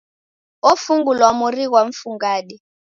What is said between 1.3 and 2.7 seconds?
mori ghwa mfungade.